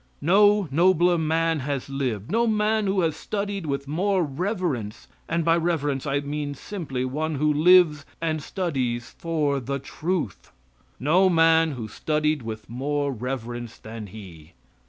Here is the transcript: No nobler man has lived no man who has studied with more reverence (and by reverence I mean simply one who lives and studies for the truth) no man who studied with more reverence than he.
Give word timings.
No 0.19 0.67
nobler 0.71 1.19
man 1.19 1.59
has 1.59 1.87
lived 1.87 2.31
no 2.31 2.47
man 2.47 2.87
who 2.87 3.01
has 3.01 3.15
studied 3.15 3.67
with 3.67 3.87
more 3.87 4.23
reverence 4.23 5.07
(and 5.29 5.45
by 5.45 5.55
reverence 5.55 6.07
I 6.07 6.21
mean 6.21 6.55
simply 6.55 7.05
one 7.05 7.35
who 7.35 7.53
lives 7.53 8.03
and 8.19 8.41
studies 8.41 9.11
for 9.19 9.59
the 9.59 9.77
truth) 9.77 10.51
no 10.99 11.29
man 11.29 11.73
who 11.73 11.87
studied 11.87 12.41
with 12.41 12.67
more 12.67 13.11
reverence 13.13 13.77
than 13.77 14.07
he. 14.07 14.53